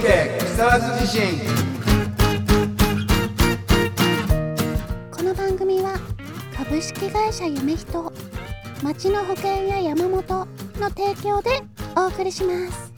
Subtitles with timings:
[0.00, 1.22] 池木更津地震
[5.10, 5.98] この番組は
[6.56, 8.10] 株式会社夢人
[8.82, 10.22] 町の保険や山本
[10.80, 11.50] の提供で
[11.94, 12.94] お送りします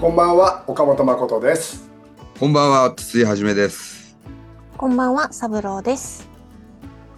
[0.00, 1.90] こんばんは、岡本誠です。
[2.38, 4.16] こんばんは筒井はじめです
[4.78, 6.28] こんばんは、三郎です。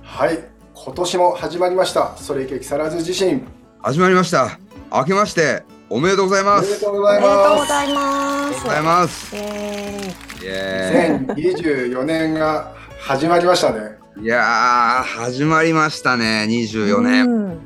[0.01, 0.39] はい、
[0.73, 2.17] 今年も始まりました。
[2.17, 3.47] それいけ木更津地震。
[3.83, 4.59] 始まりました
[4.91, 7.69] 明けましておめでとうございおますめでとうございます。
[7.69, 8.65] ざいまありがとうす。
[8.65, 13.97] ございますイエイエ2024年が始まりましたね。
[14.21, 16.65] いやー始まりましたねーイ。
[16.65, 17.61] 24年うん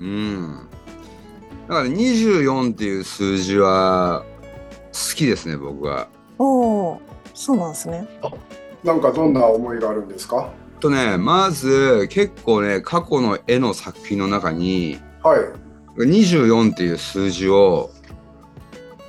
[0.00, 0.68] うん
[1.68, 4.24] だから24っていう数字は
[4.92, 6.08] 好きですね僕は
[6.38, 7.00] おお、
[7.34, 8.06] そうなんですね。
[8.84, 10.50] なんかどんな思いがあるんですか？
[10.80, 15.40] とねまず結構ね過去の絵の作品の中にはい。
[15.96, 17.90] 24っていう数字を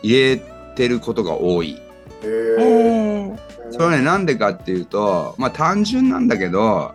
[0.02, 0.38] 入れ
[0.76, 1.80] てることが多い
[2.24, 6.94] ええー、ー、それはねなんでかっていうとまあ単純なんだけど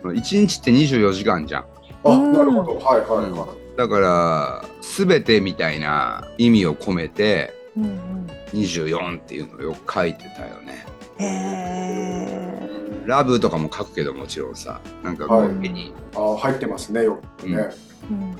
[0.00, 1.64] その1日って24時間じゃん
[2.04, 2.78] あ、うんなるほど。
[2.78, 3.76] はいはいはい。
[3.76, 8.26] だから全てみたいな意味を込めてうんうん。
[8.52, 10.86] 24っていうのをよく書いてたよね
[11.18, 17.02] えラブとかも書くけどもちろんさなんかこはいう絵にあ、入ってますね。
[17.02, 17.56] よくね。
[17.56, 17.93] ー、うん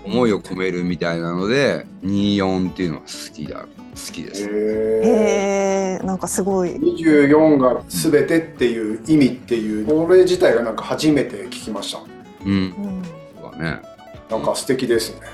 [0.05, 6.71] 思いを込めるみたいなので24っていうのが好きだ好きです、ええんかすごい。
[6.71, 12.01] ー、24がすべてっていう意味っていうこれ自体がなんか初めて聞きました。
[12.45, 13.03] うんうん、
[13.41, 13.83] そうだね
[14.31, 15.27] なんか素敵ですね。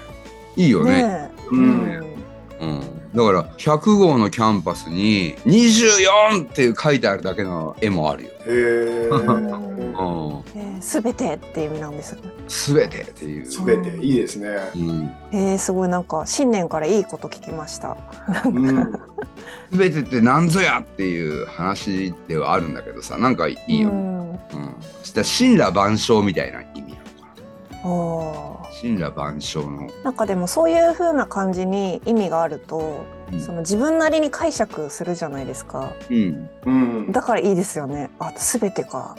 [0.56, 1.46] いいよねねえ。
[1.50, 2.09] ううんん。
[2.60, 2.80] うん、
[3.14, 8.30] だから100号のキャンパスに24っていう書いてあるだけの絵もあるよ。
[8.46, 12.18] えー、うん、えー、すべてっていう意味なんです。
[12.48, 13.46] すべてっていう。
[13.46, 14.48] すべていいですね。
[14.76, 17.96] うん、えー、すごいなんか新年からいいこと聞きました。
[18.44, 18.92] うん。
[19.72, 23.88] すべてって何ぞやっていう話ではあるんだけどさなんかいいよ。
[23.88, 24.36] ううんん。
[25.00, 26.94] そしたら神羅万象みたいな意味なの
[27.82, 28.88] かおーな。
[28.88, 29.88] 神羅万象の。
[30.04, 35.92] なんかでもそういう風な感じに意味があると、うんその自分なりに解釈するじゃないですか。
[36.10, 36.70] うん、う
[37.08, 37.12] ん。
[37.12, 38.10] だからいいですよね。
[38.18, 39.16] あ、すべてか。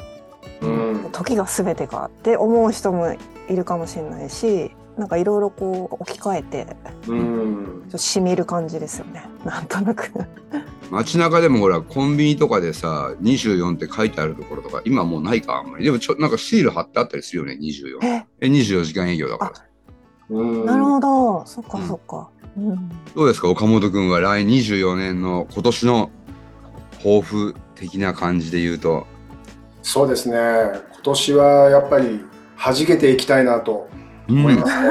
[0.62, 1.10] うん。
[1.14, 3.16] 時がすべてかって思う人も
[3.48, 6.68] いるかもしれないし、なんかいろいろこう置き換えて、
[7.06, 7.92] ちょうんっ。
[7.92, 9.24] と染みる感じですよね。
[9.46, 10.12] なんとなく。
[10.92, 19.54] 街中でもほらコンビニとかでさ24って書いてあるところとか今もうないかあんまりでもちょなんかシール貼ってあったりするよね24え、え24時間営業だから
[20.38, 21.46] うんなるほど。
[21.46, 22.30] そっかうんそっか。
[22.58, 22.90] うん。
[23.16, 23.50] どうですか？
[23.50, 26.10] 岡本君は来24年の今年の
[27.00, 29.08] 抱負的な感じで言うと
[29.82, 30.38] そうですね。
[30.38, 32.22] 今年はやっぱり
[32.58, 33.90] 弾けていきたいなと
[34.30, 34.90] うん思いますね。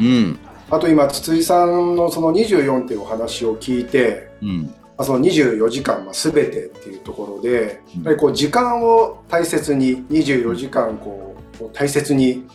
[0.00, 0.38] うん
[0.70, 8.02] あと今筒井さんのその24っていうお話を聞いて、うんまあその24時間まあ全てっていうところで、うん。
[8.02, 12.46] やっぱりこう時間を大切に24時間こう大切に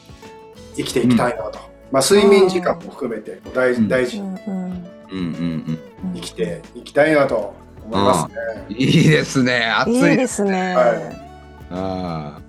[0.76, 1.58] 生きていきたいなと。
[1.92, 3.88] まあ睡眠時間も含めて大うん。
[3.88, 4.74] 大事にうんうん
[5.12, 5.80] うん。
[6.04, 8.36] うん生きていきたいなと思いますね。
[8.70, 8.76] うん。
[8.76, 9.66] いいですね。
[9.66, 9.94] 暑い。
[9.96, 10.76] いいですね。
[10.76, 11.26] はい。
[11.72, 12.42] ああ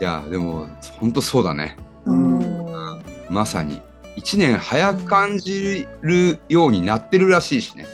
[0.00, 0.66] いやでも
[0.98, 1.76] 本当そうだね。
[2.04, 3.02] うん。
[3.28, 3.80] まさに。
[4.16, 7.86] 1年早く感じるようになってるらしいしね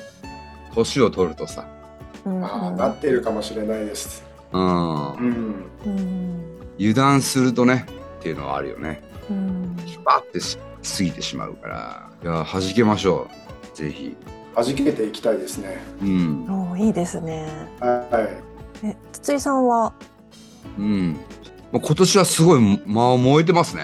[0.77, 1.67] 年を取るとさ。
[2.25, 4.25] うんああなってるかもしれないです。
[4.53, 5.13] うん。
[5.13, 5.65] うん。
[5.87, 6.59] うん。
[6.79, 7.87] 油断するとね
[8.19, 9.03] っていうのはあるよね。
[9.31, 9.77] うん。
[10.05, 12.11] バッてし過ぎてしまうから。
[12.23, 13.29] いや弾けましょ
[13.75, 13.77] う。
[13.77, 14.17] ぜひ。
[14.55, 15.79] 弾けていきたいですね。
[16.03, 16.47] うん。
[16.49, 17.49] おーいいですね。
[17.81, 18.41] は
[18.83, 18.87] い。
[18.87, 19.93] え、筒井さんは、
[20.79, 21.17] うん。
[21.73, 23.83] まあ今年はすごい、まあ、燃えてますね。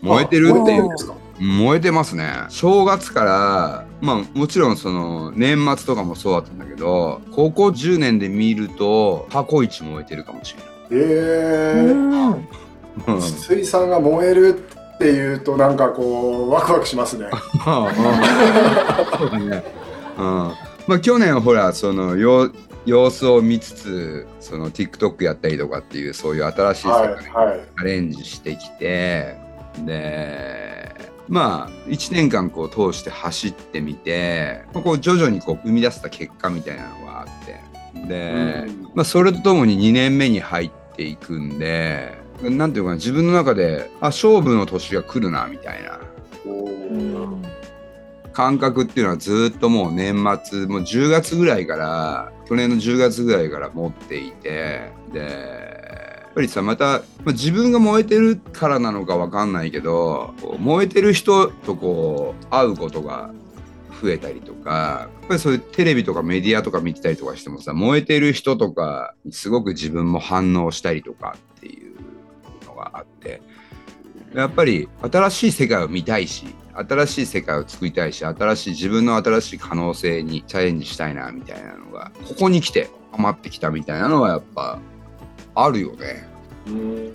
[0.00, 0.62] 燃えてるっていう。
[0.62, 1.14] あ燃えてるんですか？
[1.40, 2.30] 燃えてますね。
[2.48, 10.54] 正月からまあもちろんその年末とかもそうだったんだけど高校10年で見ると過去一燃えてるかもし
[10.90, 11.84] れない
[13.06, 14.58] うん筒井さんが燃える
[14.94, 17.26] っていうとなんかこうワクワクしますね。
[17.64, 19.64] そうだね。
[20.18, 20.24] うん。
[20.86, 22.52] まあ去年ほらその様
[22.84, 27.60] 様子を見つつその TikTok やったりとかっていうそういう新しい世はい界にはい。
[27.76, 29.36] アレンジしてきて
[29.86, 37.60] でまあ1年間こう通して走ってみてまあこう徐々にこう生み出した結果みたいなのがあって。
[38.08, 38.90] で、うん。
[38.94, 46.00] まあ、それとともに2年目に入っていくんでなんていうかな自分の中であ勝負の年が来るなみたいな。
[48.32, 55.71] 感覚っていうのはずっともう年末もう10月ぐらいから去年の10月ぐらいから持っていてで
[56.32, 63.30] っぱりさまた、ま、自分が燃えてるからなのかわかんないけど燃えてる人とこう会うことが
[64.00, 71.96] 増えたりとかやっぱりそういうテレビとかメディアとか見てたりとかしてもさ燃えてる人とかにすごく自分も反応したりとかっていう
[72.64, 73.42] のがあって
[74.34, 84.78] やっぱり新しい世界を見たいし新しい世界を作りたいし新しい自分の新しい可能性にチャレンジしたいなみたいなのがここに来てハマってきたみたいなのはやっぱ
[85.54, 86.28] あるよね。
[86.66, 87.12] うん。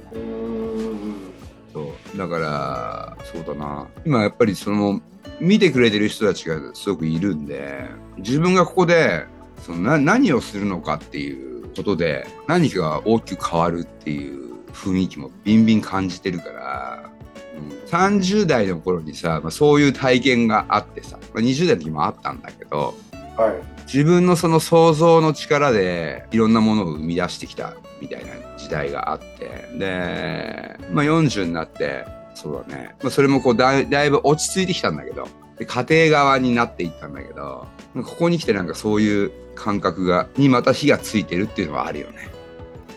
[1.74, 2.18] そう。
[2.18, 3.88] だからそうだな。
[4.06, 5.02] 今やっぱりその
[5.40, 7.86] 見てくれてる人たちがすごくいるんで
[8.18, 9.26] 自分がここで
[9.62, 17.10] そのな何をするのかっていうことで何かが大きく変わるっていう雰囲気もビンビン感じてるから、
[17.56, 22.96] うん、30代の頃にさ、まあ、そういう体験があってさ、まあ、20代の時もあったんだけど
[23.36, 29.70] はい自分のその想像の力でいろんなものを生み出してきたみたいな時代があって。
[29.78, 32.06] で、まあ、40になって
[32.36, 35.28] そうだね、まあ、それもこうだいだいぶ落ち着いてきたんだけど。
[35.58, 37.66] で家庭側になっていったんだけど。
[37.96, 42.30] ここに来てなんかそういう感覚がにまた火がついてるっていうのはあるよね。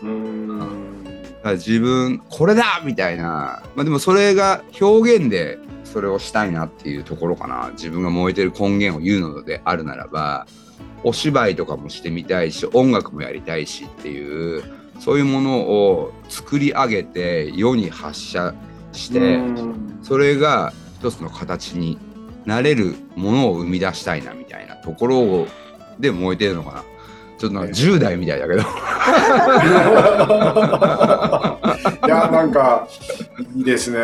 [0.03, 0.91] うん。
[1.53, 7.71] 自分これだみたいな、まあ、でもそれが表現でそれをしたいなっていうところかな。
[7.71, 10.45] 自分が燃えてる根源を言うのであるならば
[11.03, 14.63] お芝居とかもしてみたいし音楽もやりたいしっていう
[14.99, 18.53] そういうものを作り上げて世に発射
[18.91, 19.99] してうん。
[20.03, 21.97] それが一つの形に
[22.45, 25.47] なれるものを生み出したいなみたいなところを
[25.99, 26.83] で燃えてるのかな。
[27.37, 28.61] ちょっとなんか10代みたいだけど。
[28.61, 28.63] い
[32.07, 32.87] やなんか
[33.55, 33.99] いいですね。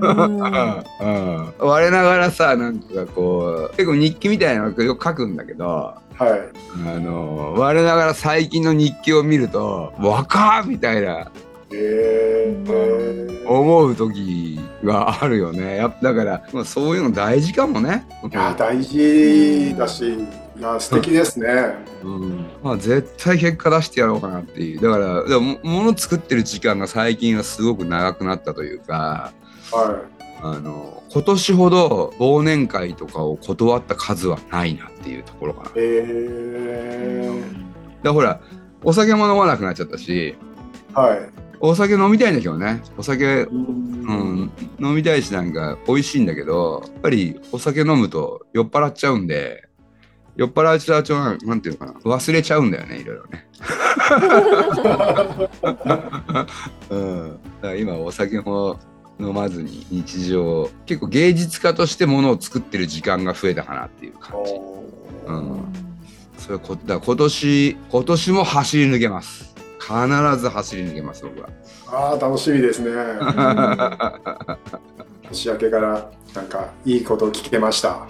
[0.00, 0.40] うん。
[0.40, 6.40] うん、我ながらさなんかこう結構日記みたいなのよく書くんだけどはい。
[6.86, 11.30] あの我ながら最近の日記を見ると「若っ!」みたいな
[11.70, 15.76] えー、思う時があるよね。
[15.76, 18.06] やっぱだから、まあ、そういうの大事かもね。
[18.30, 21.74] いや大事だしいや素敵ですね。
[22.02, 22.46] うん。
[22.62, 24.80] まあ、絶対結果出してやろうかなっていう。
[24.80, 29.32] だからでももの作ってる時間が最近はすごく長くなったというか。
[29.70, 30.00] は
[30.40, 35.70] あの今年ほど忘年会とかを断った数はないなっていうところかな。
[35.70, 37.42] いえ
[38.02, 38.40] だほら
[38.84, 40.36] お酒も飲まなくなっちゃったし。
[40.94, 41.28] ー、はい。
[41.60, 42.80] お酒飲みたいんだけどね。
[42.96, 43.64] お酒、ううん。
[44.44, 44.50] ん、
[44.80, 49.64] 飲みたいしなんか美味しいんだけどやっぱりお酒飲むと酔っ払っちゃうんで
[50.36, 51.98] 酔っ払っちゃうとなんていうのかな。
[52.00, 53.48] 忘れちゃうんだよねいろいろね。
[56.90, 58.78] うん、だから今お酒も
[59.20, 64.52] 飲まずに日常結構芸術家としてものを作ってる時間が増えたかなっていう感じ。
[65.26, 65.64] うん
[66.38, 69.52] それこだ今年今年も走り抜けます。
[69.80, 69.96] 必
[70.36, 71.48] ず走り抜けます僕は。
[71.90, 72.90] ああ楽しみですね
[75.28, 78.06] 年明けからなんかいいことを聞けました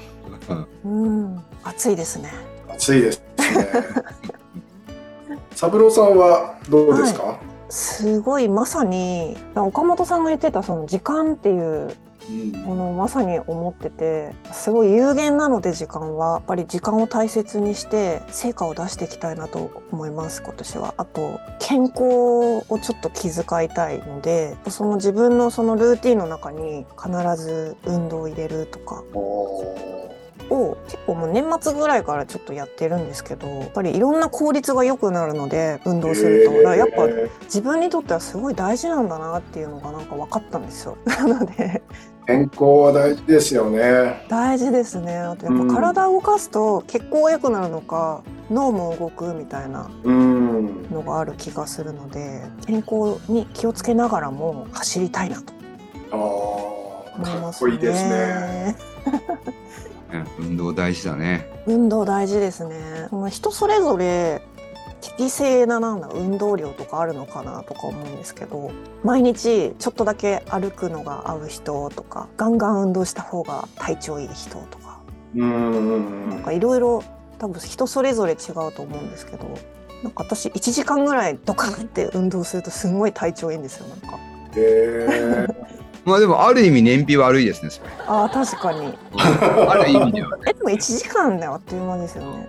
[0.84, 2.32] うん、暑いですね。
[2.69, 3.25] 暑いですね
[5.55, 7.38] 三郎さんはどうですか、
[7.69, 11.94] すごいまさに岡本さんが言ってたその時間っていう
[12.29, 12.53] うん。
[12.62, 16.29] ものをまさに思っててすごい有限なので時間は。
[16.35, 20.94] やっぱり時間を大切にして成果を出していきたいなと思います今年は。
[20.97, 22.03] あと健康
[22.69, 29.03] をちょっと気遣いたいのでその自分のそのルーティンの中に必ず運動を入れるとか
[30.88, 40.96] 結構もう年末ぐらいからちょっとやってるんですけどやっぱりいろんな効率が良くなるので運動すると、だからやっぱえ自分にとってはすごい大事なんだなっていうのがなんか分かったんですよ。
[41.06, 41.54] なので。
[41.54, 41.80] ー
[42.26, 44.26] 健康は大事ですよね。
[44.28, 45.16] 大事ですね。
[45.18, 50.86] あとやっぱ体を動かすと血行が良くなるのか脳も動くみたいなうん。
[50.90, 55.52] のがある気がするので健康に気をつけながらも走りたいなと
[56.12, 58.16] あ思いーかっますこいいですねね。
[58.16, 58.76] ね
[60.38, 61.50] 運動大事だね。
[61.67, 63.08] 運動大事ですね。
[63.31, 64.43] 人それぞれ
[65.00, 68.70] 適正ななんだ運動量とかあるのかなとか思うんですけど
[69.05, 75.00] 毎日ちょっとだけ歩くのが合う人とかガンガン運動した方が体調いい人とか
[75.36, 77.05] うんなんかいろいろ
[77.38, 79.44] 多分人それぞれ違うと思うんですけど
[80.03, 84.19] なんか私1時間ぐらいドカンって運動するとすんごい体調いいんですよなんか
[84.56, 85.68] えー
[86.05, 87.88] まあでもある意味燃費悪いですねそれ。
[88.06, 88.94] あー確かに。
[89.69, 90.44] ある意味ではね。
[90.48, 92.48] えでも1時間であっという間ですよね。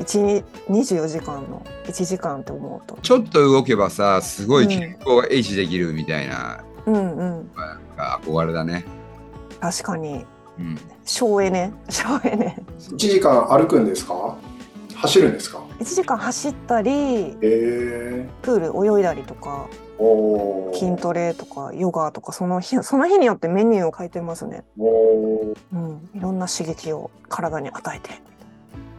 [0.00, 2.98] 1 24時間の1時間って思うと。
[3.02, 6.94] ちょっと動けばさすごい健康が維持できるみたいな、うん。
[6.94, 8.84] うんなんか憧れだね。
[9.60, 10.24] 確かに。
[10.58, 11.72] うん、省エネ。
[11.88, 12.56] 省エネ。
[12.78, 14.36] 1時間歩くんですか？
[15.04, 19.68] 走るんですか？1時間走ったりへえプール泳いだりとか
[20.72, 24.64] 筋トレとかヨガとかその日 その日によってメニューを変えてますね。
[24.78, 28.10] うん、いろんな刺激を体に与えて。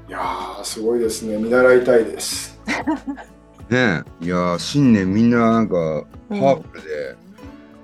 [0.07, 2.59] いやーすごいですね見習いたいです
[3.71, 7.15] ねえいやー新年みんななんかうんパワフルで、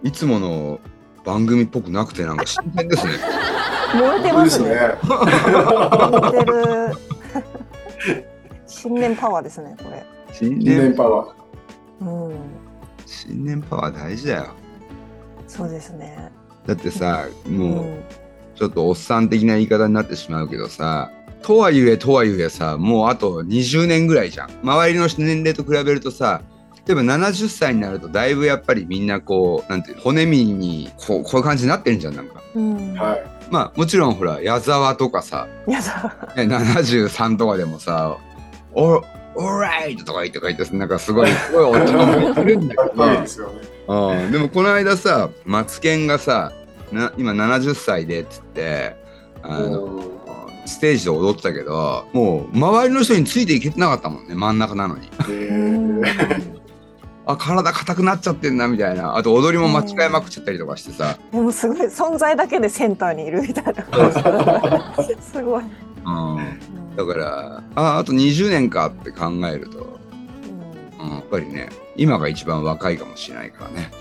[0.04, 0.80] いつもの
[1.26, 3.14] 番組っぽくなくてなんか新鮮ですね。
[3.98, 4.70] 燃えてますね。
[5.04, 5.18] 燃
[6.28, 7.11] えてる。
[8.68, 10.06] 新年パワーですね、これ。
[10.30, 12.06] 2新年年パワー。
[12.06, 12.36] うん、
[13.06, 14.54] 新年パワー大事だよ。
[15.48, 16.32] そうですね。
[16.66, 18.04] だってさうもうん
[18.56, 24.52] ちょっとおっさん的な言い方になってしまうけどさとはいえとはいえさもうあと20年ぐらいじゃん。
[24.62, 26.42] 周りの年齢と比べるとさ
[26.88, 32.42] 例えば70歳になるとだいぶやっぱりみんなこうなんていうの骨身にこうこういう感じになってるんじゃんなんか。
[32.56, 36.34] うん、はいまあもちろんほら矢沢とかさ、やだ。
[36.36, 38.18] ね、73とかでもさ
[38.74, 39.02] 「オー
[39.36, 43.06] オーライト!」とか言って書いてなんかすごいすごい落ち込んでるんだけど。
[43.06, 43.26] ね。
[43.88, 44.32] うん。
[44.32, 46.54] でもこの間さマツケンがさ
[46.92, 48.96] な今70歳でっつって
[49.44, 50.12] あのうん
[50.66, 55.10] ステージで踊ってたけどもう周りの人についていけてなかったもんね真ん中なのに
[57.26, 64.12] あ体硬くなっちゃってんなみたいなあと踊りも間違えまくっちゃったりとかしてさ、でもすごい存在だけでセンターにいるみたいな感
[65.08, 65.16] じ。
[65.22, 65.64] すごい。
[65.64, 70.00] うん、だからああと20年かって考えると、
[71.00, 73.92] うんうん、やっぱりね今が一番若いかもしれないからね、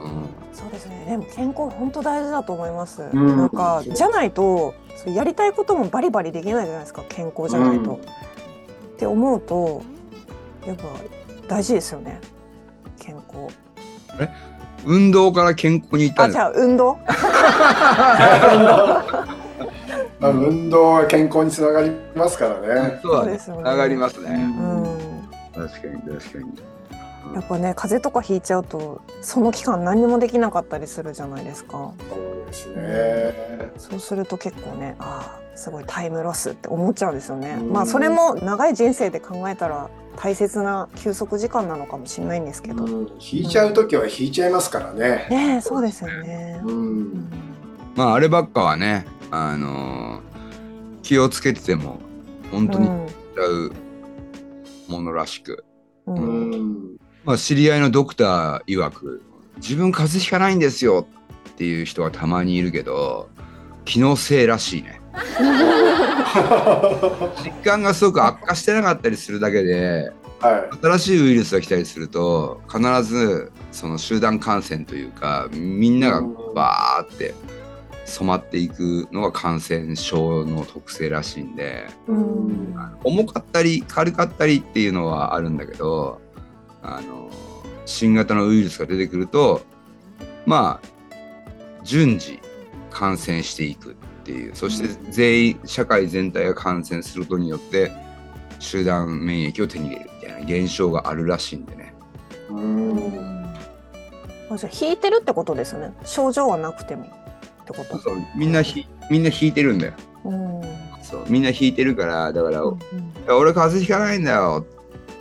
[0.00, 0.08] うん、
[0.54, 1.04] そうですね。
[1.06, 3.02] でも健康本当大事だと思います。
[3.02, 4.74] んなんかじゃないと
[5.06, 7.02] やりたいこともバリバリできないじゃないですか。
[7.08, 7.90] 健康じゃないと。
[7.90, 8.00] うん
[9.00, 9.82] って思うと
[10.66, 10.84] やっぱ
[11.50, 12.20] 大事ですよね。
[13.00, 13.52] 健康。
[14.86, 16.94] 運動から健康に行ったあ、んじゃあ運動？
[20.20, 24.84] まあ運動は健康につながりますからねそうですよね上がりますね、うん。
[25.52, 26.44] 確かに確かに
[27.34, 31.92] やっぱね風邪とかひいちゃうとその期間何にもできなかったりするじゃないですか。
[32.08, 33.70] そうですね。
[33.78, 37.56] そうすると結構ねああすごいタイムロスって思っちゃうんですよね。
[37.60, 37.72] うん。
[37.72, 42.84] まあそれも長い人生で考えたら大切な休息時間なのかもしれないんですけど。
[42.84, 43.08] うん。
[43.20, 45.26] 引いちゃう時は引いちゃいますからね。
[45.30, 46.60] ねえそうですよね。
[46.64, 47.00] ううん。
[47.12, 47.30] ん
[47.94, 50.30] まああればっかはねあのー
[51.02, 51.98] 気をつけてても
[52.52, 52.90] 本当に違
[53.68, 53.72] う
[54.88, 55.64] ものらしく、
[56.06, 56.14] うん。
[56.14, 56.50] ううん
[56.94, 56.96] ん
[57.30, 59.22] まあ、知り合いのドクター曰く
[59.58, 61.06] 自分風邪ひかないんですよ
[61.50, 63.28] っていう人がたまにいるけど
[63.84, 65.00] 気のせいらしいね。
[67.36, 70.10] 疾患がすごく悪化してなかったりするだけで
[70.40, 70.76] はい。
[70.82, 76.22] 新しいウイルスが来たりすると必ずその集団感染というかみんなが
[76.52, 77.32] バーって
[78.06, 82.74] 染まっていくのが感染症の特性らしいんでうん。
[83.04, 86.20] 重かったり軽かったりっていうのはあるんだけど
[86.82, 87.30] あの
[87.86, 89.62] 新型のウイルスが出てくると
[90.46, 90.88] まあ
[91.84, 92.40] 順次
[92.90, 93.94] 感染していくっ
[94.24, 94.54] ていう。
[94.54, 97.90] そして全員社会全体が感染することによって
[98.58, 101.94] 集団免疫を手に入れるみたいな現象があるらしいんでね。
[102.50, 103.54] うん。
[104.50, 105.94] あじゃあ引いてるってことですね。
[106.04, 107.06] 症状はなくてもっ
[107.64, 107.98] てこと？
[107.98, 109.92] そうみんなひみんな引いてるんだよ。
[110.24, 110.62] うん。
[111.02, 111.24] そう。
[111.28, 112.80] みんな引いてるからだから、うんい
[113.26, 114.66] や俺風邪ひかないんだよ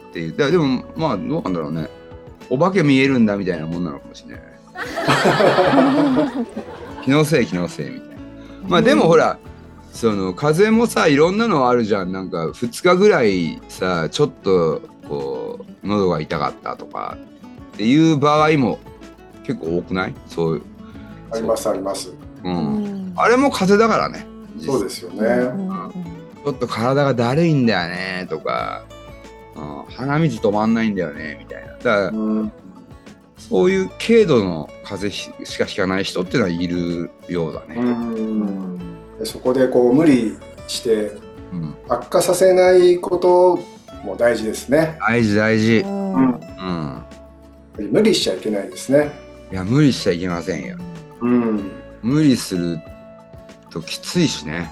[0.10, 0.36] っていう。
[0.36, 1.90] だでもまあどうなんだろうね。
[2.50, 4.42] お化け見えるんだみたいなもんなのかもしれない。
[7.04, 8.16] 気のせい気のせいみたいな。
[8.68, 9.38] まあでもほら
[9.94, 12.12] その風邪もさいろんなのあるじゃん。
[12.12, 17.18] なんか2日ぐらいさちょっとこう喉が痛かったとか
[17.74, 18.80] っていう場合も
[19.44, 20.14] 結構多くない？
[20.28, 20.62] そういう、
[21.32, 22.10] ありますあります。
[22.10, 22.14] う、
[22.44, 22.54] うん。
[22.54, 24.26] んあれも風邪だからね
[24.60, 25.92] そうですようんねうん。
[26.46, 28.84] ちょっと体がだるいんだよねとか、
[29.60, 32.52] うん、鼻水止まんないんだよねみたいなだからうん
[33.38, 37.82] そういう軽度の風邪ひしかひかない人っていうのはいるようだうね。
[37.82, 38.78] ん
[39.18, 40.38] でそこでこう無理
[40.68, 41.14] して
[41.52, 43.58] うん、悪化させないこと
[44.04, 45.80] も大事ですね大事大事。
[45.80, 47.92] うんうん。
[47.92, 49.12] 無理しちゃいけないですね
[49.52, 50.78] いや無理しちゃいけませんよ。
[51.22, 52.80] うん無理する
[53.72, 54.70] ときついしね。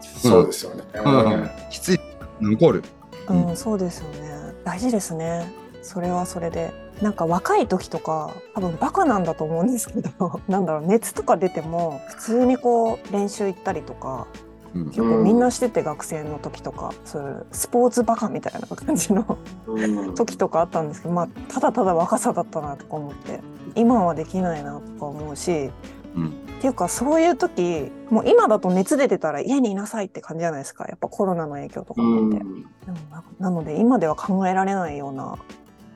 [0.00, 2.00] そうですよね、うん、きつい
[2.40, 2.82] 残る。
[3.28, 4.54] うん、そうですよね。
[4.64, 5.52] 大事ですね。
[5.82, 6.72] それはそれで。
[7.02, 14.28] なんか若い時とか多分バカなんだと思うんですけど なんだろう熱とか出ても普通にこう練習行ったりとか
[14.74, 23.40] うん結構みんなしてて学生の時とかそういうスポーツバカみたいな感じのうん時とかあったんですけどまあただただ若さだったなとか思って
[23.74, 25.70] 今はできないなとか思うし
[26.14, 30.86] うんっていうかそういう時もう今だと熱出てたら家にいなさいって感じじゃないですか。
[30.88, 35.36] やっぱコロナの影響とかもあって、でもななので今では考えられないような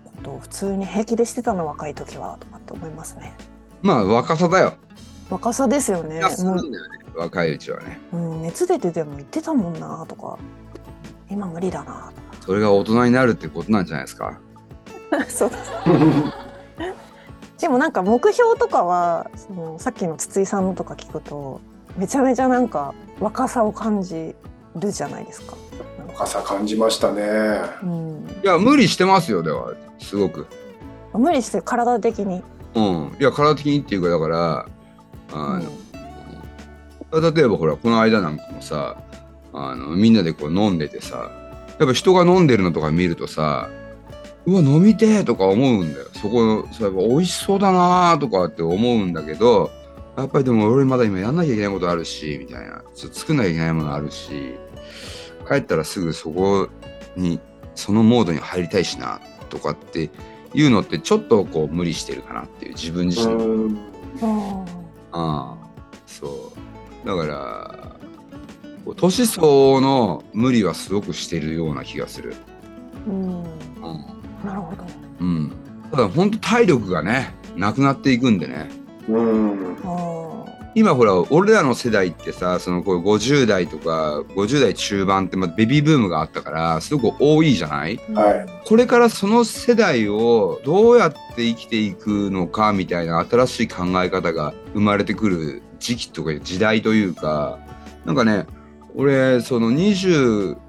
[0.04, 3.32] ことを普通に平気でしてたの若い時はとかって思いますね。
[3.80, 4.74] まあ若さだよ。
[5.30, 6.16] 若さですよね。
[6.16, 6.22] ね
[7.16, 7.98] 若いうちはね。
[8.12, 10.38] う、うん、熱出てても言ってたもんなとか。
[11.30, 14.38] 今無理だなそれが大人になるってことなんじゃないですか。
[15.10, 15.50] と かそう。
[15.50, 15.56] で
[17.68, 21.60] もなんか目標とかはそのさっきの筒井さんのとか聞くと
[21.96, 24.34] めちゃめちゃなんか若さを感じ
[24.76, 25.56] るじゃないですか。
[26.08, 27.22] 若さ感じましたね。
[27.82, 30.46] うん、いや無理してますよではすごく。
[31.12, 32.42] 無理して体的に。
[32.74, 33.16] うん。
[33.18, 34.66] いや体的にっていうかだから
[35.32, 35.60] あ
[37.10, 38.96] の、例えばほらこの間なんかもさ
[39.52, 41.30] あのみんなでこう飲んでてさ
[41.78, 43.70] やっぱ人が飲んでるのとか見るとさ
[44.48, 46.06] うわ飲みてえとか思うんだよ。
[46.14, 49.70] そこのそうやっぱ美味しそうだなーとかって思うんだけど
[50.16, 52.82] やっぱりでも俺まだ今やんなきゃいけないことあるしみたいな。
[52.94, 54.54] 作んなきゃいけないものあるし。
[55.46, 56.68] 帰ったらすぐそこ
[57.16, 57.40] に
[57.74, 60.10] そのモードに入りたいしなとかって
[60.52, 63.78] いうのってちょっとこう無理してるかなっていう自分自身
[64.22, 64.64] あ
[65.12, 65.68] ああ。
[66.06, 66.52] そ
[67.04, 67.06] う。
[67.06, 74.84] だから年相応の無理はすごくしてるような気がする、ーうん、うんなるほど。
[75.20, 75.52] うん、
[75.90, 78.68] ただ本当体力がねなくなっていくんでね。
[79.08, 79.76] うん。
[79.84, 87.98] あ今ほら俺らの世代ってさそのこう50代とか50代中盤ってまあベビーブームがあったからすごく多いじゃない？
[87.98, 88.46] ーはい。
[88.64, 97.58] これからその世代をどうやって生きていくのかみたいな新しい考え方が生まれてくる時期とか時代というか
[98.04, 98.46] なんかね
[98.94, 99.70] 俺その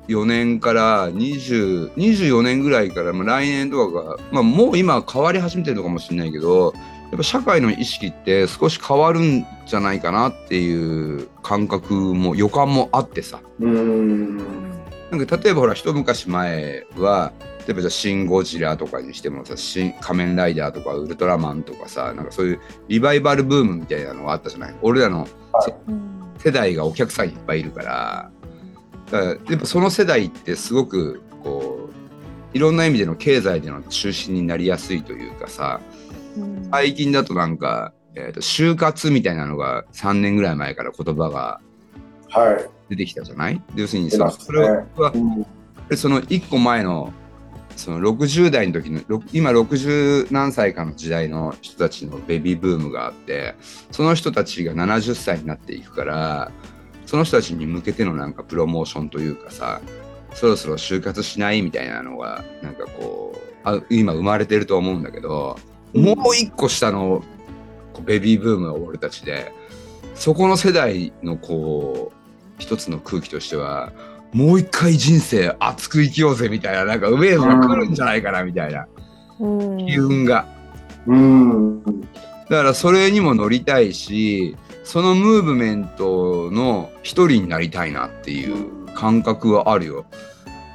[0.09, 6.73] 24年から20 24年ぐらいから、まあ、来年とかが、まあ、もう今変わり始めてるのかもしれないけど
[7.11, 13.41] やっぱ社会の意識って少し変わるんじゃないかなっていう感覚も予感もあってさ。
[13.59, 14.37] うん。
[15.09, 17.31] なんか例えばほら一昔前は
[17.65, 24.75] 例えばじゃあ「シン・ゴジラ」とかにしてもさ「新仮面ライダー」とか「ウルトラマン」とかさなんかそういうリバイバルブームみたいなのがあったじゃない。
[24.83, 25.27] 俺らの
[25.87, 26.19] うん。
[26.37, 28.31] 世代がお客さんいっぱいいるから
[29.11, 31.89] だからやっぱその世代ってすごくこ
[32.53, 35.79] ういろんな意味での経済での中心になりやすいというかさ
[36.37, 36.67] うん。
[36.72, 41.61] 最近だとなんか、えー、と就活みたいなのが3年ぐらい前から言葉が
[42.29, 42.69] はい。
[42.89, 43.61] 出てきたじゃない？
[43.75, 45.45] で要するにそそれはうん。
[45.89, 47.13] でその1個前の
[47.75, 53.55] その60代の時のろ今60何歳かの時代の人たちのベビーブームがあって
[53.91, 56.51] その人たちが70歳になっていくから
[57.09, 59.81] その人たちに向けてのなんかプロモーションというかさ
[60.35, 65.57] そろそろ就活しないみたいなのがなんかこうあ今生まれてると思うんだけど
[65.95, 67.24] もう1個下の
[68.05, 69.51] ベビーブームは俺たちで
[70.13, 72.15] そこの世代のこう
[72.59, 73.91] 一つの空気としては
[74.31, 78.87] もう一回人生熱く生きようぜみたいななんかウェーブが来るんじゃないかなみたいな
[79.39, 79.77] うん。
[79.77, 80.45] 機運が。
[81.07, 81.83] うん。
[81.83, 90.05] だからそれにも乗りたいしそのムーブメントの一人になりたいなっていう感覚はあるよ。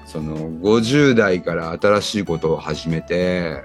[0.07, 3.65] その50代から新しいことを始めて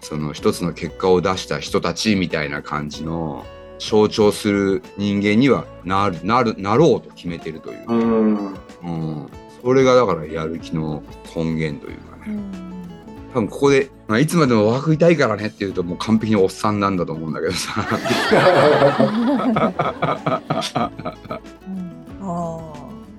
[0.00, 3.46] その一つの結果を出した人たちみたいな感じの
[3.78, 7.94] 象徴する人間にはなるなるなろうと決めてるというか。
[7.94, 8.54] うん。
[8.54, 9.28] うん、
[9.62, 11.02] それがだからやる気の
[11.34, 12.24] 根源というかね。
[12.28, 12.52] うん。
[13.32, 17.98] 多分ここで、まあ、いつまでも若くいたいからねっていうともう完璧におっさんなんだと思うんだけどさ。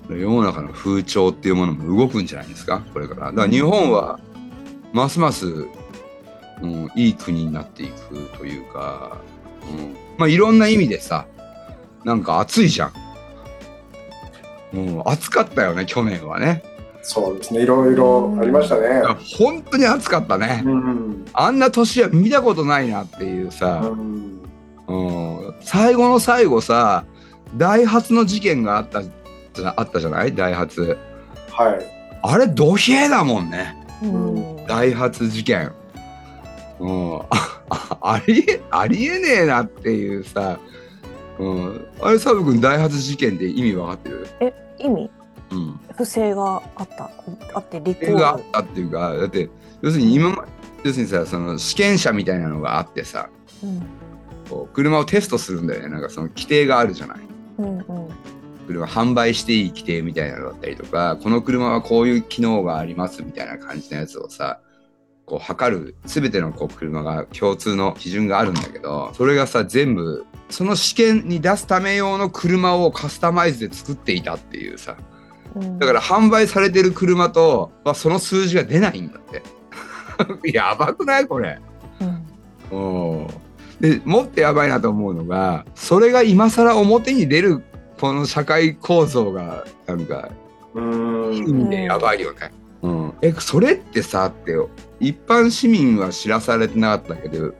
[0.08, 2.80] 世の中の風潮っていうものも動くんじゃないですか？
[2.92, 3.32] これから。
[3.32, 4.20] だから日本は
[4.92, 5.66] ますます、
[6.62, 9.18] うん、いい国になっていくというか、
[9.68, 11.26] うん、まあいろんな意味でさ
[12.04, 12.92] なんか暑いじゃ
[14.72, 14.76] ん。
[14.76, 16.62] もう暑かったよね去年はね
[17.06, 17.60] そうですね。
[17.62, 19.02] いろいろありましたね。
[19.38, 24.40] 本当に暑かったね、うんあんな年は見たことないなっていうさ、うん。
[24.86, 27.04] うん、最後の最後さ
[27.56, 30.34] ダイハツの事件があったじゃあったじゃない？
[30.34, 30.96] ダイハツ。
[31.50, 31.86] はい。
[32.22, 33.76] あれドヒエだもんね。
[34.02, 34.66] ーうん。
[34.66, 35.70] ダイハツ事件。
[36.80, 37.16] うん。
[37.18, 37.26] あ
[37.68, 40.58] あ ありえありえねえなっていうさ、
[41.38, 44.26] うん、あれサブ君ダイハツ事件って意味分かってる？
[44.40, 45.02] え意味？
[45.02, 45.10] うん
[45.96, 47.10] 不正があった
[47.54, 49.48] あってリコ理由があったっていうかだって
[49.82, 50.46] 要するに今ま
[50.84, 53.28] 要するにさその試験車みたいなのがあってさ
[53.62, 53.82] うん。
[54.48, 55.88] こう車をテストするんだよね。
[55.88, 57.18] なんかその規定があるじゃない。
[57.58, 57.84] うんうん。
[58.66, 64.60] 車販売していい規定みたいなのだったりとかこの車はこういう機能がありますみたいな感じのやつをさ
[65.26, 75.04] こう測る全てのこう車が共通の基準があるんだけどそれがさ全部その試験に出すため用の車をカスタマイズで作っていたっていうさうん
[75.78, 79.42] だから販売されてる車と、まあ、その数字が出ないんだって。
[80.52, 81.58] やばくないこれ。
[82.70, 83.22] うん。
[83.22, 83.26] うん。
[83.80, 87.62] でもっとやばいなと思うのがそれが今更表に出る
[88.00, 90.30] この社会構造がなんか
[90.74, 91.64] う意ん。
[91.64, 92.52] 味でやばいよね。
[92.82, 94.54] うん、えそれってさって
[95.00, 97.54] 一般市民は知らされてなかったけど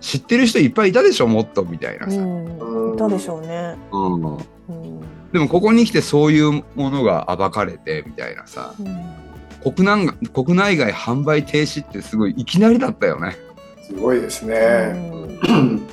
[0.00, 2.94] 知ってる人いっぱいいたでしょもっとみたいなさ、うん。
[2.94, 3.76] いたでしょうね。
[3.92, 4.99] うん、うん
[5.32, 9.30] でもここに来てそういうものが暴かれてみたいなさうん
[9.62, 13.36] 国内国内外販売停止ってすごいいきなりだったよね。
[13.82, 14.56] すごいですうね。
[14.56, 15.86] ん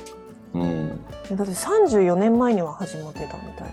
[0.54, 0.88] うん、
[1.36, 3.68] だって34年前には始まってたみたい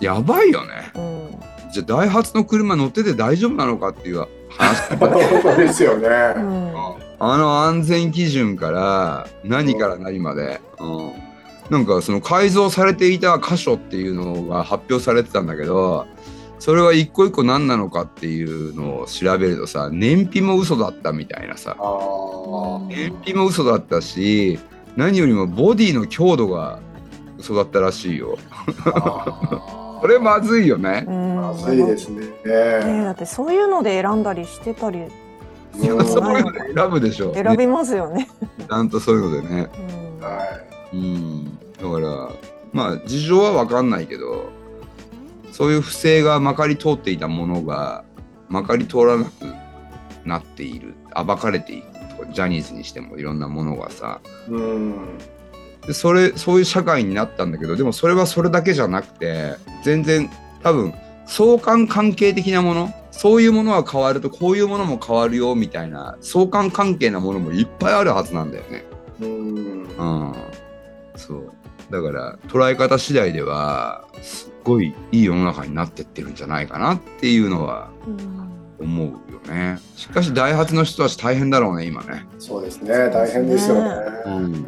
[0.00, 0.92] やばいよね。
[0.94, 1.00] な。
[1.00, 1.30] うん
[1.72, 5.10] じゃあダイハツの車乗ってて大丈夫なのかっていう話本
[5.42, 6.08] 当ですよね。
[6.36, 6.72] うん
[7.24, 11.12] あの安全基準から何から何まで、うん、
[11.72, 16.06] なんかその改造されていた箇所っていうのが発表されてたんだけど
[16.58, 21.74] それは一個一個何なのかっていうのを調べるとさ燃費も嘘だったみたいなさ。
[22.90, 24.58] 燃費も嘘だったし
[24.96, 26.78] 何よりもボディの強度が
[27.38, 28.36] 嘘だったらしいよ。
[29.98, 31.06] こ れまずいよね。
[31.08, 32.20] うんまずいですね。
[32.20, 37.32] ねえだってそういうので選んだりしてたりいやうんそういうので選ぶでしょ。
[37.32, 38.28] 選びますよね。
[38.58, 39.70] ちゃんとそういうのでね。
[40.20, 40.38] うんは
[40.94, 42.30] うん、だから
[42.72, 44.50] まあ事情は分かんないけど
[45.50, 48.04] そういう不正がまかり通っていたものが
[48.48, 49.30] まかり通らなく
[50.24, 51.82] なっている暴かれている
[52.16, 54.20] とかジャニーズにしてもいろんなものがさ。
[55.86, 60.30] でそれそういう社会になったんだけどでもそれはそれだけじゃなくて全然
[60.62, 60.94] 多分
[61.26, 68.84] 相関関係的なものそういうものが変わるとこういうものも変わるよみたいな相関関係なものもいっぱいあるはずなんだよね。
[69.20, 69.82] うん。
[69.82, 70.34] うん、
[71.16, 71.52] そう
[71.90, 78.42] だから捉え方次第ではすっごいいい世の中になってってるんじゃないかなっていうのはうん
[78.82, 79.78] 思うよね。
[79.96, 83.10] しかしダイハツの人たち大変だろうね今ね、そうですね。
[83.10, 83.80] 大変ですよね。
[84.30, 84.64] ん、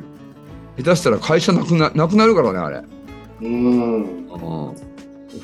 [0.77, 2.83] 下手したら会社なくななくなるからねあれ、
[3.43, 4.29] うん。
[4.29, 4.75] うん、大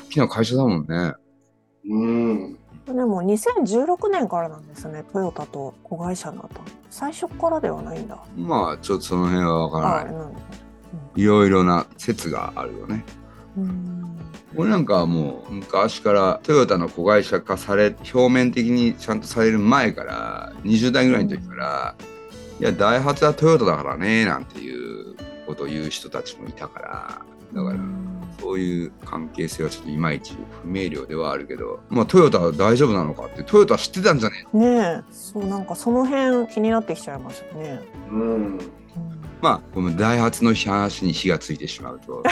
[0.09, 1.13] きな会社だもんね。
[1.89, 2.57] うん。
[2.85, 8.17] でも2016年からなんですねトヨタと子会社になったの最初からではないんだ。
[8.37, 10.13] まあちょっとその辺は分からない
[11.15, 13.03] いろいろな説があるよね。
[13.57, 14.17] うん。
[14.55, 21.95] 俺なんかはもう昔からトヨタの子会社化され表面的にちゃんとされる前から20代ぐらいの時から、
[22.59, 25.15] いやダイハツはトヨタだからねなんていう
[25.47, 27.21] ことを言う人たちもいたから
[27.53, 27.79] だから
[28.39, 34.65] そういう関係性はちょっといまいち不明瞭ではあるけどまあトヨタは大丈夫なのかってトヨタ知ってたんじゃねえね
[34.99, 35.01] え。
[35.11, 38.59] そうなんかその辺気になってきちゃいましたね、うん。
[39.41, 42.23] うんまあこのダイハツの話に火がついてしまうと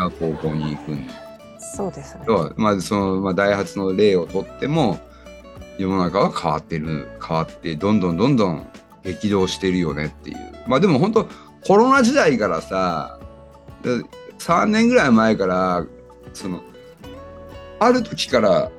[0.00, 1.12] 違う方向に行くんで。
[1.74, 2.24] そうですね。
[2.56, 4.98] まあその、まあ、ダイハツの例をとっても
[5.78, 8.68] 世の中は変わってる変わってどんどんどんどん
[9.04, 10.36] 激動してるよねっていう。
[10.66, 11.28] まあでも本当
[11.66, 13.18] コロナ時代からさ
[13.82, 13.90] で
[14.38, 15.86] 3年ぐらい前から
[16.34, 16.62] その
[17.78, 18.70] ある時から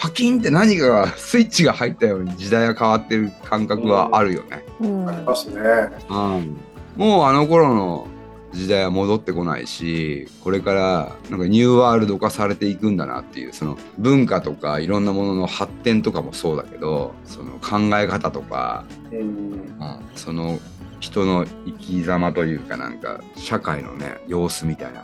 [0.00, 4.64] パキンって何かがスイッチが入ったように時代が変わってる感覚はあるよね。
[4.80, 5.60] うんありますね。
[6.08, 6.56] うん、
[6.96, 8.06] もうあの頃の
[8.52, 19.18] 時代は戻ってこないしこれからなんかニューワールド化されていくんだなっていうその文化とかいろんなものの発展とかもそうだけどその考え方とか、うん。
[19.18, 19.70] うん
[20.16, 20.58] その
[20.98, 25.02] 人の生き様というかなんか社会のね様子みたいな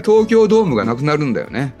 [0.00, 1.74] 東京ドームがなくなるんだよね。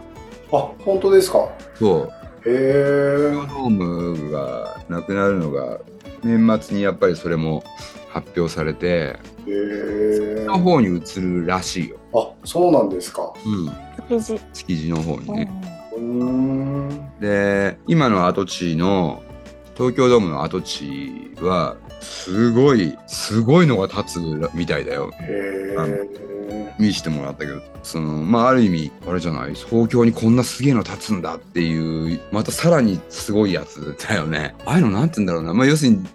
[0.52, 1.48] あ、本当ですか？
[1.78, 2.12] そう
[2.44, 3.30] へえ。
[3.32, 5.78] 東京ドームがなくなるのが
[6.22, 7.62] 年末にやっぱりそれも
[8.10, 10.44] 発表されてへえ。
[10.46, 11.96] の方に移るらしいよ。
[12.14, 13.32] あ、そうなんですか。
[13.44, 15.50] うん築地築地の方にね。
[15.96, 17.10] うーん。
[17.20, 19.22] で今の跡地の
[19.76, 26.37] 東京ドームの跡地はすごいすごいのが立つみたいだよへえ。
[26.78, 34.54] 見せてもらったけどそのまあある意味あれじゃない東京にこんなすげえの立つんだっていうまたさらにすごいやつだよね。
[34.64, 35.54] ああいうのなんて言うんだろうな。
[35.54, 36.06] まあ要するに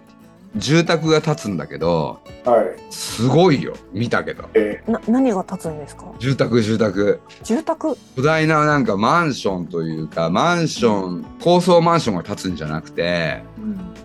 [0.56, 2.66] 住宅が建つんだけどはい。
[2.90, 4.44] すごいよ見たけど。
[4.54, 4.82] え。
[4.86, 6.12] な何が立つんですか？
[6.18, 7.20] 住宅住宅。
[7.42, 7.96] 住宅？
[8.16, 13.42] 巨大ななんかマンションというかマンション高層マンションが建つんじゃなくて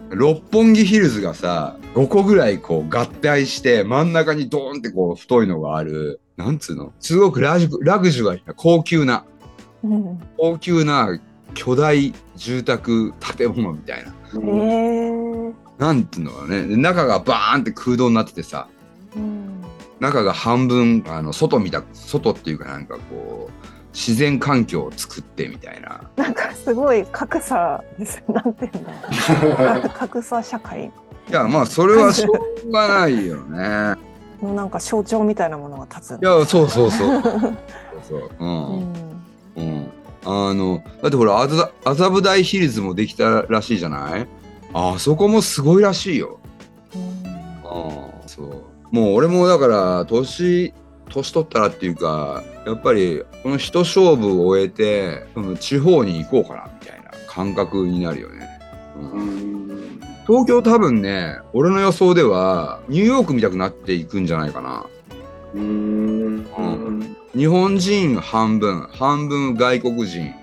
[0.10, 6.94] 六本木ヒルズがさ5個ぐらいこう合体して真ん中にドーンってこう太いのがあるなんつうの？
[7.00, 9.26] すごくラジラグジュアリーな高級な。
[9.84, 10.20] うん。
[10.38, 11.20] 高級な
[11.54, 14.14] 巨大住宅建物みたいな。
[14.34, 15.29] ー。
[15.80, 16.64] なんていうのかね。
[16.68, 18.68] で中がバーンって空洞になっててさ。
[19.16, 19.46] うん
[20.00, 26.02] 中が半分あの外見た外っていうかなんかこう自然環境を作ってみたいな。
[26.16, 28.24] なんかすごい格差です。
[28.30, 29.90] なんていうんだ。
[29.90, 30.86] 格差社会。
[31.30, 32.32] いやまあそれはしょ
[32.66, 33.96] うがないよね。
[34.42, 36.22] のなんか象徴みたいなものが立つ。
[36.22, 37.22] いやそうそうそう。
[37.22, 37.58] そう
[38.08, 38.32] そう。
[38.40, 38.48] ううん。
[38.48, 38.94] ん、
[39.58, 39.88] うん、
[40.24, 44.28] あのだってほら麻麻布台ヒルズもできたらしいじゃない？
[44.74, 46.40] あそこもすごいらしいよ。
[47.64, 48.96] ああそう。
[48.96, 50.74] もう俺もだから年
[51.10, 58.48] 年取ったらっていうかやっぱりこの一勝負を終えてその地方に行こうかなみたいな感覚になるよね、
[58.96, 59.12] うん。
[59.12, 60.00] うん。
[60.28, 64.86] 東京多分ね俺の予想ではニューヨーク見たくなっていくんじゃないかな。
[65.56, 65.62] うん。
[65.62, 67.16] うん。
[67.36, 70.34] 日本人半分半分外国人。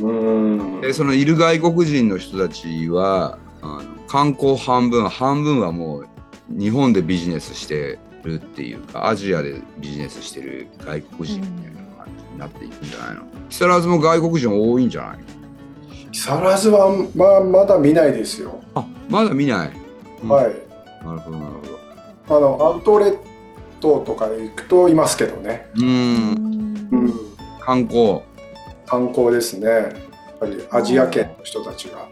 [0.00, 0.80] うん。
[0.80, 6.06] でそのいる外国人の人たちはあの観光半分半分はもう
[6.48, 13.22] 日本でビジネスしてるっていうかアジアでビジネスしてる外国人みたいな感じになっていくんじゃないの？
[13.48, 15.18] 木更津も外国人多いんじゃない
[16.10, 18.60] 木更津は、まあ、まだ見ないですよ。
[18.74, 19.72] あまだ見ない、
[20.22, 20.44] うんはい。
[21.04, 21.52] なるほどなる
[22.26, 23.18] ほどあの、アウトレッ
[23.80, 25.70] トとか行くといますけどね。
[25.76, 27.14] ううんうん。
[27.60, 28.22] 観光
[28.86, 29.68] 観光ですね。
[29.68, 32.08] やっぱりアジア圏の人たちが。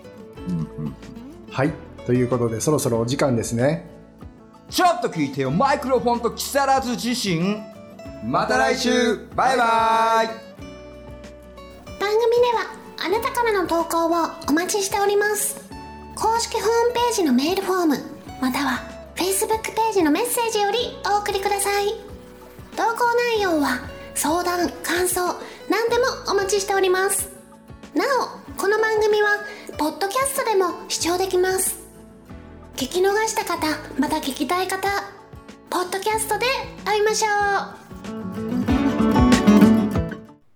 [0.48, 0.94] うんうん
[1.56, 1.72] はい。
[2.04, 3.88] ということで、そろそろお時間ですね。
[4.68, 7.62] ちょっと聞いてよマイクロフォンと木更津自身。
[8.22, 9.26] また来週。
[9.34, 10.26] バイバイ。
[11.98, 15.56] 番組ではあなたからの投稿をお待ちしております。
[16.14, 17.96] 公式ホームページのメールフォーム
[18.42, 18.82] または
[19.14, 20.78] Facebook ページのメッセージより
[21.10, 21.86] お送りください。
[22.76, 23.78] 投稿内容は
[24.14, 25.22] 相談感想
[25.70, 27.30] 何でもお待ちしております。
[27.94, 29.28] なおこの番組は
[29.78, 31.78] ポッドキャストでも視聴できます。
[32.76, 33.66] 聞き逃した方
[33.98, 34.88] また聞きたい方
[35.68, 36.46] ポッドキャストで
[36.86, 37.32] 会いましょう。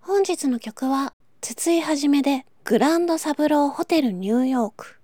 [0.00, 4.96] 本日の曲は筒井はじめでグランドサブローホテルニューヨーク。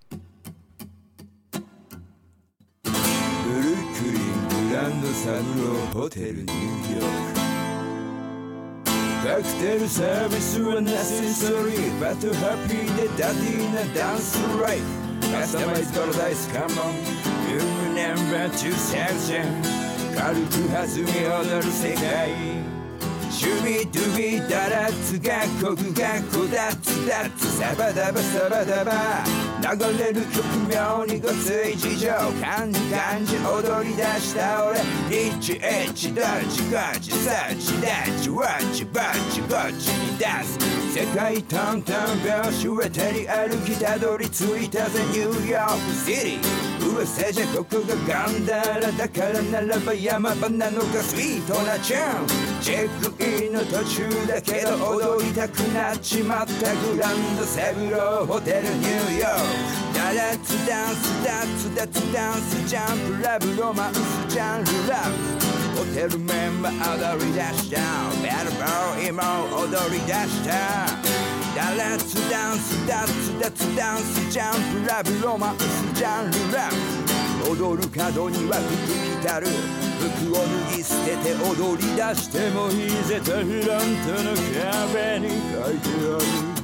[2.84, 3.00] ブルッ
[3.98, 7.35] クリングランドサブローホテルニューヨーク
[9.26, 14.84] カクテルサービスはナセサリーバトハッピーでダディーなダンスライフ
[15.32, 16.94] カスタマイズパラダイスカモン
[17.50, 17.58] You
[17.90, 22.75] remember 2000軽く弾み踊る世界
[23.36, 29.24] シュビドゥビダラツがコクがこだつだつサバダバサバダバ。
[29.60, 32.08] 流れる曲妙にごつい事情
[32.40, 34.80] 感じ感じ踊り出した俺。
[35.10, 40.98] リッチエッチドッチゴチサッチダッチワッチバッチゴッチに出す。
[40.98, 41.94] 世界トントン
[42.26, 46.90] 拍子は照り歩きたどり着いたぜニューヨークシティ。
[46.90, 51.02] 噂じゃここがガンダラだからならば山場なのか。
[51.02, 52.45] スイートなチューン。
[52.60, 67.80] チェックインの途中だけど踊りたくなっちまったグランドセブローホテルニューヨークダラツダンスダツダツダンスジャンプラブロマンスジャンルラブホテルメンバー踊り出した
[68.22, 69.22] ベルボーイも
[69.62, 70.86] 踊り出した
[71.54, 77.06] ダラツダンスダツダツダンスジャンプラブロマンスジャンルラブ
[77.50, 79.85] 踊る角には服着たる。
[79.96, 84.34] 服を脱ぎ捨てて踊り出してもいいぜテフラントの
[84.92, 85.78] 壁に書い。
[85.78, 86.56] てある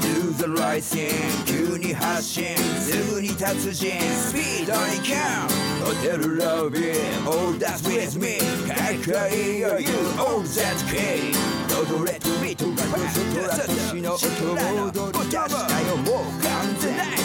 [0.00, 6.94] Do the right thing 急に発進すぐに達人スピードにキャンホテルロビー
[7.28, 9.86] All that's with me かっこいいよ You
[10.18, 11.32] all that key
[11.74, 12.76] 踊れとビートが
[13.10, 17.23] 外ら年の音を踊り出したよもう完全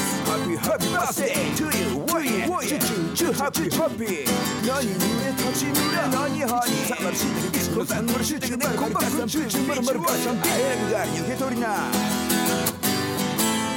[0.61, 4.25] Happy Happy Birthday to you ワイワイチュチュチュ Happy Happy
[4.67, 5.79] 何にね立ち見れ
[6.11, 6.87] 何ハニー。
[6.87, 11.67] さましいてきのさんのしいてきねコンパクトチュチュまるまるばシャンピンが受け取りな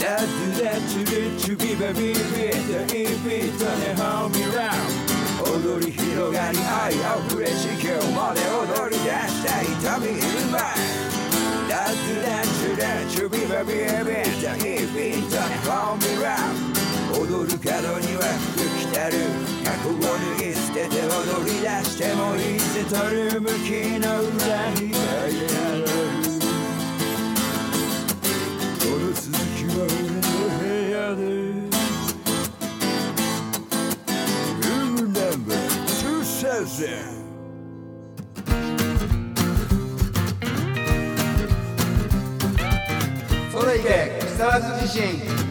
[0.01, 2.19] ダッドダッチュビッチュビバビビッ
[2.67, 5.13] タイビッタネハミラウン
[5.79, 11.22] 踊り広がり愛あふれ地球まで踊り出した痛みうまい
[11.73, 13.89] ダッドダッチュダッチュビバビビッ
[14.45, 16.53] タイビッタネハミラウ
[17.17, 18.21] ン踊る角には
[18.53, 19.17] 服着たる
[19.65, 21.09] 過去を脱ぎ捨てて踊
[21.49, 25.89] り出してもいいぜとる向きの裏に書いてある
[28.79, 31.25] この続きは俺の部屋で
[34.61, 35.57] ルームナンバー
[36.21, 37.22] 2000
[43.67, 45.42] れいけ木更津地震。